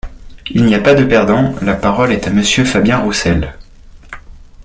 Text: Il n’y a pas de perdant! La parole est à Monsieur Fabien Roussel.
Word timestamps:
Il 0.49 0.65
n’y 0.65 0.73
a 0.73 0.79
pas 0.79 0.95
de 0.95 1.03
perdant! 1.05 1.53
La 1.61 1.75
parole 1.75 2.11
est 2.11 2.25
à 2.27 2.31
Monsieur 2.31 2.65
Fabien 2.65 2.97
Roussel. 2.97 3.53